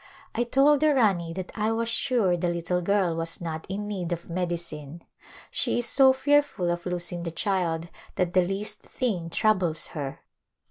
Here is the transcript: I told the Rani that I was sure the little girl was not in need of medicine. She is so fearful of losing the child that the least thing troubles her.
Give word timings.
I 0.33 0.45
told 0.45 0.79
the 0.79 0.95
Rani 0.95 1.31
that 1.33 1.51
I 1.55 1.71
was 1.71 1.87
sure 1.87 2.35
the 2.35 2.49
little 2.49 2.81
girl 2.81 3.15
was 3.15 3.39
not 3.39 3.67
in 3.69 3.87
need 3.87 4.11
of 4.11 4.31
medicine. 4.31 5.03
She 5.51 5.77
is 5.77 5.85
so 5.87 6.11
fearful 6.11 6.71
of 6.71 6.87
losing 6.87 7.21
the 7.21 7.29
child 7.29 7.87
that 8.15 8.33
the 8.33 8.41
least 8.41 8.79
thing 8.81 9.29
troubles 9.29 9.89
her. 9.89 10.21